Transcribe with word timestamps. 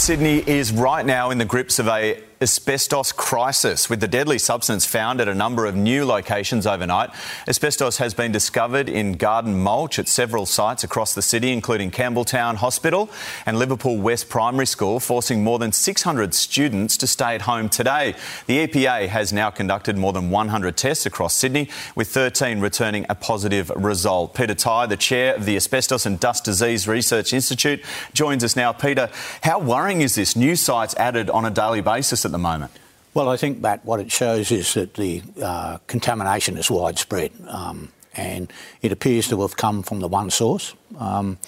Sydney 0.00 0.38
is 0.38 0.72
right 0.72 1.04
now 1.04 1.30
in 1.30 1.36
the 1.36 1.44
grips 1.44 1.78
of 1.78 1.86
a 1.86 2.22
asbestos 2.42 3.12
crisis 3.12 3.90
with 3.90 4.00
the 4.00 4.08
deadly 4.08 4.38
substance 4.38 4.86
found 4.86 5.20
at 5.20 5.28
a 5.28 5.34
number 5.34 5.66
of 5.66 5.76
new 5.76 6.06
locations 6.06 6.66
overnight. 6.66 7.10
Asbestos 7.46 7.98
has 7.98 8.14
been 8.14 8.32
discovered 8.32 8.88
in 8.88 9.12
garden 9.12 9.60
mulch 9.60 9.98
at 9.98 10.08
several 10.08 10.46
sites 10.46 10.82
across 10.82 11.12
the 11.12 11.20
city, 11.20 11.52
including 11.52 11.90
Campbelltown 11.90 12.54
Hospital 12.54 13.10
and 13.44 13.58
Liverpool 13.58 13.98
West 13.98 14.30
Primary 14.30 14.64
School, 14.64 15.00
forcing 15.00 15.44
more 15.44 15.58
than 15.58 15.70
600 15.70 16.32
students 16.32 16.96
to 16.96 17.06
stay 17.06 17.34
at 17.34 17.42
home 17.42 17.68
today. 17.68 18.14
The 18.46 18.66
EPA 18.66 19.08
has 19.08 19.34
now 19.34 19.50
conducted 19.50 19.98
more 19.98 20.14
than 20.14 20.30
100 20.30 20.78
tests 20.78 21.04
across 21.04 21.34
Sydney, 21.34 21.68
with 21.94 22.08
13 22.08 22.60
returning 22.60 23.04
a 23.10 23.14
positive 23.14 23.70
result. 23.76 24.34
Peter 24.34 24.54
Tighe, 24.54 24.88
the 24.88 24.96
chair 24.96 25.34
of 25.34 25.44
the 25.44 25.56
Asbestos 25.56 26.06
and 26.06 26.18
Dust 26.18 26.44
Disease 26.44 26.88
Research 26.88 27.34
Institute, 27.34 27.84
joins 28.14 28.42
us 28.42 28.56
now. 28.56 28.72
Peter, 28.72 29.10
how 29.42 29.58
worrying 29.58 30.00
is 30.00 30.14
this? 30.14 30.34
New 30.34 30.56
sites 30.56 30.94
added 30.96 31.28
on 31.28 31.44
a 31.44 31.50
daily 31.50 31.82
basis 31.82 32.24
at 32.30 32.32
the 32.32 32.38
moment? 32.38 32.70
Well, 33.12 33.28
I 33.28 33.36
think 33.36 33.62
that 33.62 33.84
what 33.84 33.98
it 33.98 34.12
shows 34.12 34.52
is 34.52 34.74
that 34.74 34.94
the 34.94 35.22
uh, 35.42 35.78
contamination 35.88 36.56
is 36.56 36.70
widespread. 36.70 37.32
Um, 37.48 37.90
and 38.14 38.52
it 38.82 38.92
appears 38.92 39.28
to 39.28 39.40
have 39.42 39.56
come 39.56 39.82
from 39.82 40.00
the 40.00 40.08
one 40.08 40.30
source, 40.30 40.74
um, 40.98 41.38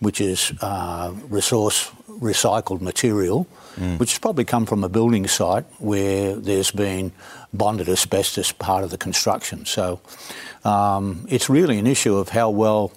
which 0.00 0.20
is 0.20 0.52
uh, 0.60 1.12
resource 1.28 1.90
recycled 2.08 2.80
material, 2.80 3.46
mm. 3.76 3.98
which 3.98 4.12
has 4.12 4.18
probably 4.18 4.44
come 4.44 4.66
from 4.66 4.82
a 4.82 4.88
building 4.88 5.28
site 5.28 5.64
where 5.78 6.34
there's 6.34 6.72
been 6.72 7.12
bonded 7.52 7.88
asbestos 7.88 8.52
part 8.52 8.82
of 8.84 8.90
the 8.90 8.98
construction. 8.98 9.64
So 9.64 10.00
um, 10.64 11.26
it's 11.28 11.48
really 11.48 11.78
an 11.78 11.86
issue 11.86 12.16
of 12.16 12.30
how 12.30 12.50
well 12.50 12.92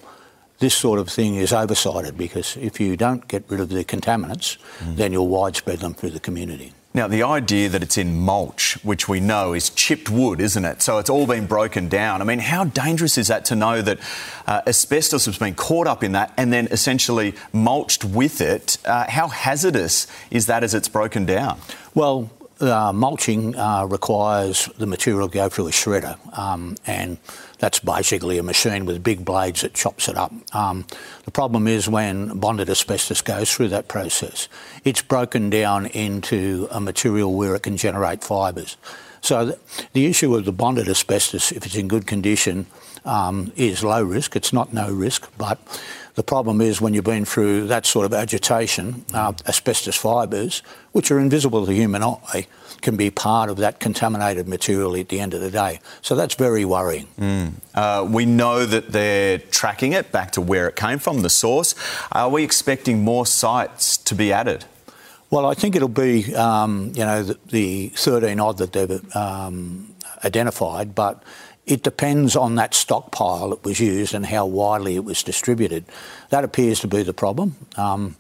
this 0.57 0.75
sort 0.75 0.99
of 0.99 1.07
thing 1.09 1.35
is 1.35 1.53
oversighted 1.53 2.17
because 2.17 2.57
if 2.57 2.79
you 2.79 2.97
don't 2.97 3.27
get 3.27 3.43
rid 3.49 3.59
of 3.59 3.69
the 3.69 3.83
contaminants, 3.83 4.57
mm. 4.79 4.95
then 4.95 5.11
you'll 5.11 5.27
widespread 5.27 5.79
them 5.79 5.93
through 5.93 6.11
the 6.11 6.19
community. 6.19 6.73
Now, 6.93 7.07
the 7.07 7.23
idea 7.23 7.69
that 7.69 7.81
it's 7.81 7.97
in 7.97 8.19
mulch, 8.19 8.77
which 8.83 9.07
we 9.07 9.21
know 9.21 9.53
is 9.53 9.69
chipped 9.69 10.09
wood, 10.09 10.41
isn't 10.41 10.65
it? 10.65 10.81
So 10.81 10.97
it's 10.97 11.09
all 11.09 11.25
been 11.25 11.47
broken 11.47 11.87
down. 11.87 12.21
I 12.21 12.25
mean, 12.25 12.39
how 12.39 12.65
dangerous 12.65 13.17
is 13.17 13.27
that 13.27 13.45
to 13.45 13.55
know 13.55 13.81
that 13.81 13.99
uh, 14.45 14.61
asbestos 14.67 15.25
has 15.25 15.37
been 15.37 15.55
caught 15.55 15.87
up 15.87 16.03
in 16.03 16.11
that 16.11 16.33
and 16.35 16.51
then 16.51 16.67
essentially 16.67 17.33
mulched 17.53 18.03
with 18.03 18.41
it? 18.41 18.77
Uh, 18.83 19.05
how 19.09 19.29
hazardous 19.29 20.05
is 20.31 20.47
that 20.47 20.65
as 20.65 20.73
it's 20.73 20.89
broken 20.89 21.25
down? 21.25 21.61
Well, 21.95 22.29
uh, 22.61 22.91
mulching 22.93 23.55
uh, 23.55 23.85
requires 23.85 24.69
the 24.77 24.85
material 24.85 25.27
to 25.27 25.33
go 25.33 25.49
through 25.49 25.67
a 25.67 25.71
shredder, 25.71 26.17
um, 26.37 26.75
and 26.85 27.17
that's 27.59 27.79
basically 27.79 28.37
a 28.37 28.43
machine 28.43 28.85
with 28.85 29.03
big 29.03 29.23
blades 29.25 29.61
that 29.61 29.73
chops 29.73 30.07
it 30.07 30.17
up. 30.17 30.31
Um, 30.55 30.85
the 31.25 31.31
problem 31.31 31.67
is 31.67 31.87
when 31.87 32.39
bonded 32.39 32.69
asbestos 32.69 33.21
goes 33.21 33.51
through 33.51 33.69
that 33.69 33.87
process, 33.87 34.47
it's 34.83 35.01
broken 35.01 35.49
down 35.49 35.87
into 35.87 36.67
a 36.71 36.79
material 36.79 37.33
where 37.33 37.55
it 37.55 37.63
can 37.63 37.77
generate 37.77 38.23
fibres. 38.23 38.77
So 39.21 39.57
the, 39.93 40.05
issue 40.05 40.35
of 40.35 40.45
the 40.45 40.51
bonded 40.51 40.89
asbestos, 40.89 41.51
if 41.51 41.65
it's 41.65 41.75
in 41.75 41.87
good 41.87 42.07
condition, 42.07 42.65
um, 43.05 43.51
is 43.55 43.83
low 43.83 44.03
risk. 44.03 44.35
It's 44.35 44.51
not 44.51 44.73
no 44.73 44.91
risk, 44.91 45.31
but 45.37 45.59
the 46.15 46.23
problem 46.23 46.59
is 46.59 46.81
when 46.81 46.93
you've 46.93 47.05
been 47.05 47.25
through 47.25 47.67
that 47.67 47.85
sort 47.85 48.05
of 48.05 48.13
agitation, 48.13 49.05
uh, 49.13 49.33
asbestos 49.47 49.95
fibres, 49.95 50.61
which 50.91 51.11
are 51.11 51.19
invisible 51.19 51.61
to 51.61 51.67
the 51.67 51.75
human 51.75 52.03
eye, 52.03 52.47
can 52.81 52.97
be 52.97 53.09
part 53.09 53.49
of 53.49 53.57
that 53.57 53.79
contaminated 53.79 54.47
material 54.47 54.95
at 54.95 55.09
the 55.09 55.19
end 55.19 55.33
of 55.33 55.41
the 55.41 55.51
day. 55.51 55.79
So 56.01 56.15
that's 56.15 56.35
very 56.35 56.65
worrying. 56.65 57.07
Mm. 57.19 57.53
Uh, 57.73 58.07
we 58.09 58.25
know 58.25 58.65
that 58.65 58.91
they're 58.91 59.37
tracking 59.37 59.93
it 59.93 60.11
back 60.11 60.31
to 60.31 60.41
where 60.41 60.67
it 60.67 60.75
came 60.75 60.99
from, 60.99 61.21
the 61.21 61.29
source. 61.29 61.75
Are 62.11 62.29
we 62.29 62.43
expecting 62.43 63.03
more 63.03 63.25
sites 63.25 63.97
to 63.97 64.15
be 64.15 64.33
added? 64.33 64.65
Well, 65.31 65.45
I 65.45 65.53
think 65.53 65.77
it'll 65.77 65.87
be, 65.87 66.35
um, 66.35 66.91
you 66.93 67.05
know, 67.05 67.23
the, 67.23 67.39
the 67.47 67.87
13 67.95 68.39
odd 68.39 68.57
that 68.57 68.73
they've 68.73 69.15
um, 69.15 69.95
identified, 70.25 70.93
but 70.93 71.23
it 71.65 71.83
depends 71.83 72.35
on 72.35 72.55
that 72.55 72.73
stockpile 72.73 73.51
that 73.51 73.63
was 73.63 73.79
used 73.79 74.13
and 74.13 74.25
how 74.25 74.45
widely 74.45 74.95
it 74.95 75.05
was 75.05 75.23
distributed. 75.23 75.85
That 76.31 76.43
appears 76.43 76.81
to 76.81 76.87
be 76.87 77.03
the 77.03 77.13
problem. 77.13 77.55
Um, 77.77 78.17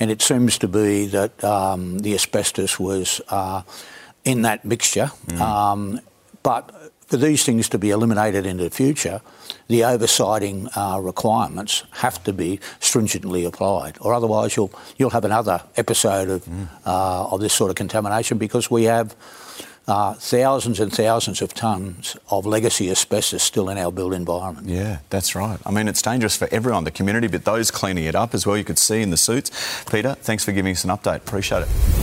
and 0.00 0.10
it 0.10 0.22
seems 0.22 0.56
to 0.58 0.68
be 0.68 1.06
that 1.06 1.44
um, 1.44 1.98
the 1.98 2.14
asbestos 2.14 2.80
was 2.80 3.20
uh, 3.28 3.62
in 4.24 4.42
that 4.42 4.64
mixture. 4.64 5.10
Mm. 5.26 6.00
But 6.44 6.92
for 7.06 7.16
these 7.16 7.44
things 7.44 7.68
to 7.70 7.78
be 7.78 7.90
eliminated 7.90 8.46
in 8.46 8.58
the 8.58 8.70
future, 8.70 9.20
the 9.66 9.80
oversighting 9.80 10.68
uh, 10.76 11.00
requirements 11.00 11.82
have 11.92 12.22
to 12.24 12.32
be 12.32 12.60
stringently 12.80 13.44
applied, 13.44 13.96
or 14.00 14.14
otherwise 14.14 14.54
you'll 14.56 14.72
you'll 14.96 15.10
have 15.10 15.24
another 15.24 15.62
episode 15.76 16.28
of 16.28 16.44
mm. 16.44 16.68
uh, 16.86 17.28
of 17.30 17.40
this 17.40 17.52
sort 17.52 17.70
of 17.70 17.76
contamination 17.76 18.38
because 18.38 18.70
we 18.70 18.84
have 18.84 19.16
uh, 19.86 20.14
thousands 20.14 20.80
and 20.80 20.92
thousands 20.92 21.42
of 21.42 21.54
tonnes 21.54 22.16
of 22.30 22.46
legacy 22.46 22.90
asbestos 22.90 23.42
still 23.42 23.68
in 23.68 23.78
our 23.78 23.92
built 23.92 24.12
environment. 24.12 24.68
Yeah, 24.68 24.98
that's 25.10 25.34
right. 25.34 25.58
I 25.64 25.70
mean, 25.70 25.88
it's 25.88 26.02
dangerous 26.02 26.36
for 26.36 26.48
everyone, 26.50 26.84
the 26.84 26.90
community, 26.90 27.26
but 27.26 27.44
those 27.44 27.70
cleaning 27.70 28.04
it 28.04 28.14
up 28.14 28.34
as 28.34 28.46
well, 28.46 28.56
you 28.56 28.64
could 28.64 28.78
see 28.78 29.02
in 29.02 29.10
the 29.10 29.16
suits. 29.16 29.50
Peter, 29.90 30.14
thanks 30.14 30.44
for 30.44 30.52
giving 30.52 30.72
us 30.72 30.84
an 30.84 30.90
update. 30.90 31.16
Appreciate 31.16 31.62
it. 31.62 31.93